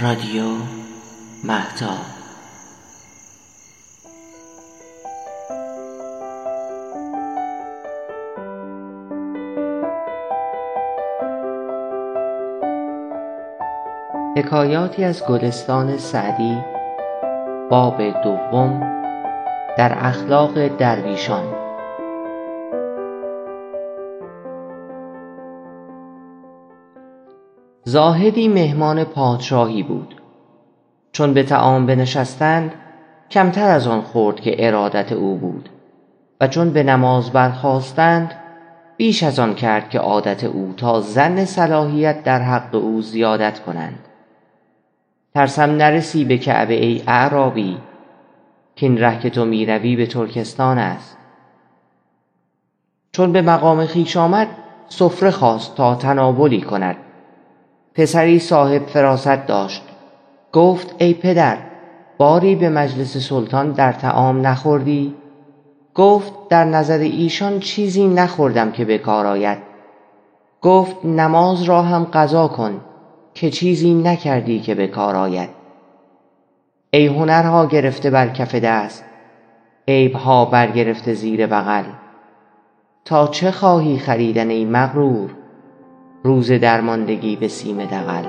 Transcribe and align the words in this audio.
رادیو 0.00 0.44
مهتاب 1.44 1.98
حکایاتی 14.36 15.04
از 15.04 15.24
گلستان 15.26 15.98
سعدی 15.98 16.58
باب 17.70 18.02
دوم 18.22 18.80
در 19.78 19.98
اخلاق 19.98 20.76
درویشان. 20.76 21.69
زاهدی 27.84 28.48
مهمان 28.48 29.04
پادشاهی 29.04 29.82
بود. 29.82 30.20
چون 31.12 31.34
به 31.34 31.42
طعام 31.42 31.86
بنشستند 31.86 32.72
کمتر 33.30 33.70
از 33.70 33.86
آن 33.86 34.00
خورد 34.00 34.40
که 34.40 34.66
ارادت 34.66 35.12
او 35.12 35.36
بود. 35.36 35.68
و 36.40 36.48
چون 36.48 36.70
به 36.70 36.82
نماز 36.82 37.30
برخواستند 37.30 38.34
بیش 38.96 39.22
از 39.22 39.38
آن 39.38 39.54
کرد 39.54 39.90
که 39.90 39.98
عادت 39.98 40.44
او 40.44 40.74
تا 40.76 41.00
زن 41.00 41.44
صلاحیت 41.44 42.24
در 42.24 42.42
حق 42.42 42.74
او 42.74 43.02
زیادت 43.02 43.60
کنند. 43.60 43.98
ترسم 45.34 45.70
نرسی 45.70 46.24
به 46.24 46.38
کعبه 46.38 46.74
ای 46.74 47.02
اعرابی 47.06 47.78
کاین 48.80 48.98
ره 48.98 49.18
که 49.18 49.30
تو 49.30 49.44
می 49.44 49.66
روی 49.66 49.96
به 49.96 50.06
ترکستان 50.06 50.78
است. 50.78 51.16
چون 53.12 53.32
به 53.32 53.42
مقام 53.42 53.86
خویش 53.86 54.16
آمد 54.16 54.48
سفره 54.88 55.30
خواست 55.30 55.76
تا 55.76 55.94
تناولی 55.94 56.60
کند. 56.60 56.96
پسری 58.00 58.38
صاحب 58.38 58.86
فراست 58.86 59.46
داشت. 59.46 59.82
گفت 60.52 60.94
ای 60.98 61.14
پدر 61.14 61.58
باری 62.18 62.54
به 62.54 62.68
مجلس 62.68 63.16
سلطان 63.16 63.72
در 63.72 63.92
طعام 63.92 64.46
نخوردی؟ 64.46 65.14
گفت 65.94 66.32
در 66.48 66.64
نظر 66.64 66.98
ایشان 66.98 67.60
چیزی 67.60 68.08
نخوردم 68.08 68.72
که 68.72 68.84
به 68.84 68.98
کار 68.98 69.26
آید. 69.26 69.58
گفت 70.60 71.04
نماز 71.04 71.62
را 71.62 71.82
هم 71.82 72.04
قضا 72.12 72.48
کن 72.48 72.80
که 73.34 73.50
چیزی 73.50 73.94
نکردی 73.94 74.60
که 74.60 74.74
به 74.74 74.86
کار 74.86 75.16
آید. 75.16 75.50
ای 76.90 77.06
هنرها 77.06 77.66
گرفته 77.66 78.10
بر 78.10 78.28
کف 78.28 78.54
دست 78.54 79.04
عیبها 79.88 80.44
برگرفته 80.44 81.14
زیر 81.14 81.46
بغل 81.46 81.84
تا 83.04 83.26
چه 83.26 83.50
خواهی 83.50 83.98
خریدن 83.98 84.50
ای 84.50 84.64
مغرور؟ 84.64 85.39
روز 86.22 86.52
درماندگی 86.52 87.36
به 87.36 87.48
سیم 87.48 87.84
دغل. 87.84 88.24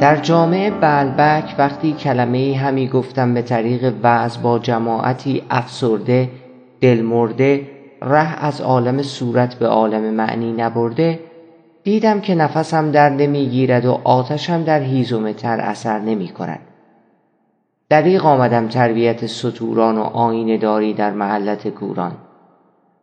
در 0.00 0.16
جامع 0.16 0.70
بعلبک 0.70 1.54
وقتی 1.58 1.92
کلمه 1.92 2.56
همی 2.56 2.88
گفتم 2.88 3.34
به 3.34 3.42
طریق 3.42 3.94
وعظ 4.02 4.38
با 4.38 4.58
جماعتی 4.58 5.42
افسرده 5.50 6.30
دل 6.80 7.02
مرده 7.02 7.77
ره 8.02 8.44
از 8.44 8.60
عالم 8.60 9.02
صورت 9.02 9.54
به 9.54 9.66
عالم 9.66 10.02
معنی 10.14 10.52
نبرده 10.52 11.20
دیدم 11.82 12.20
که 12.20 12.34
نفسم 12.34 12.90
در 12.90 13.10
نمی 13.10 13.46
گیرد 13.46 13.86
و 13.86 14.00
آتشم 14.04 14.62
در 14.62 14.80
هیزم 14.80 15.32
تر 15.32 15.60
اثر 15.60 15.98
نمی 15.98 16.28
کند 16.28 16.60
دریغ 17.90 18.26
آمدم 18.26 18.68
تربیت 18.68 19.26
ستوران 19.26 19.98
و 19.98 20.02
آینه 20.02 20.58
داری 20.58 20.94
در 20.94 21.12
محلت 21.12 21.68
کوران. 21.68 22.12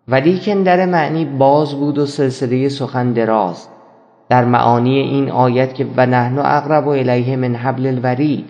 ولیکن 0.08 0.64
در 0.64 0.86
معنی 0.86 1.26
باز 1.26 1.74
بود 1.74 1.98
و 1.98 2.06
سلسله 2.06 2.70
سخن 2.70 3.14
دراز. 3.14 3.68
در 4.30 4.46
معانی 4.46 5.00
این 5.00 5.32
آیت 5.32 5.74
که 5.74 5.88
و 5.98 6.06
نحن 6.06 6.40
اقرب 6.40 6.88
الیه 6.88 7.36
من 7.36 7.56
حبل 7.56 7.88
الورید 7.88 8.50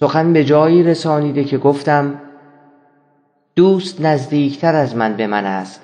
سخن 0.00 0.32
به 0.32 0.44
جایی 0.44 0.82
رسانیده 0.82 1.44
که 1.44 1.58
گفتم 1.58 2.14
دوست 3.58 4.00
نزدیکتر 4.00 4.74
از 4.74 4.96
من 4.96 5.16
به 5.16 5.26
من 5.26 5.44
است. 5.44 5.82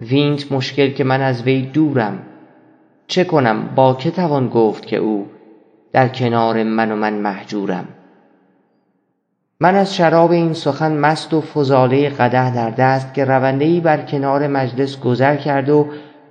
وینت 0.00 0.52
مشکل 0.52 0.90
که 0.90 1.04
من 1.04 1.20
از 1.20 1.42
وی 1.42 1.62
دورم. 1.62 2.18
چه 3.06 3.24
کنم؟ 3.24 3.68
با 3.74 3.94
که 3.94 4.10
توان 4.10 4.48
گفت 4.48 4.86
که 4.86 4.96
او 4.96 5.26
در 5.92 6.08
کنار 6.08 6.62
من 6.62 6.92
و 6.92 6.96
من 6.96 7.14
محجورم؟ 7.14 7.84
من 9.60 9.74
از 9.74 9.94
شراب 9.94 10.30
این 10.30 10.52
سخن 10.52 10.96
مست 10.96 11.34
و 11.34 11.40
فضاله 11.40 12.08
قدح 12.08 12.54
در 12.54 12.70
دست 12.70 13.14
که 13.14 13.24
رونده 13.24 13.64
ای 13.64 13.80
بر 13.80 14.02
کنار 14.02 14.46
مجلس 14.46 15.00
گذر 15.00 15.36
کرد 15.36 15.68
و 15.68 15.86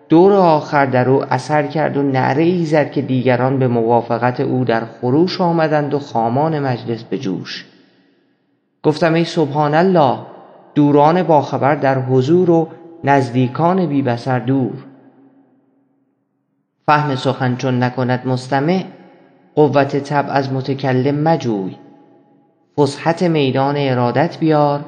دور 0.10 0.34
آخر 0.34 0.86
در 0.86 1.10
او 1.10 1.34
اثر 1.34 1.68
کرد 1.68 1.98
و 1.98 2.04
نعره 2.04 2.44
ای 2.44 2.66
زد 2.66 2.92
که 2.92 3.02
دیگران 3.02 3.60
به 3.60 3.68
موافقت 3.68 4.40
او 4.40 4.66
در 4.66 4.86
خروش 4.86 5.42
آمدند 5.42 5.94
و 5.94 6.00
خامان 6.00 6.60
مجلس 6.60 7.04
به 7.04 7.18
جوش. 7.18 7.66
گفتم 8.84 9.14
ای 9.14 9.24
سبحان 9.24 9.74
الله 9.74 10.37
دوران 10.78 11.24
باخبر 11.24 11.76
در 11.76 12.00
حضور 12.00 12.50
و 12.50 12.68
نزدیکان 13.04 13.86
بی 13.86 14.02
بصر 14.02 14.40
دور. 14.40 14.74
فهم 16.86 17.16
سخن 17.16 17.56
چون 17.56 17.84
نکند 17.84 18.28
مستمع 18.28 18.84
قوت 19.56 19.98
طبع 19.98 20.32
از 20.32 20.54
متکلم 20.54 21.16
مجوی. 21.16 21.76
فسحت 22.78 23.24
میدان 23.24 23.76
ارادت 23.78 24.40
بیار 24.40 24.86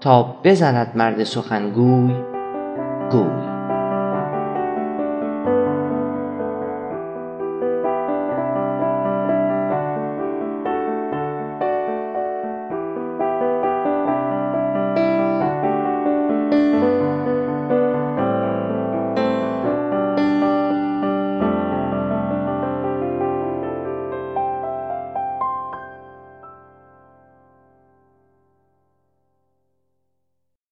تا 0.00 0.36
بزند 0.44 0.92
مرد 0.94 1.24
سخنگوی. 1.24 2.14
گوی. 3.10 3.47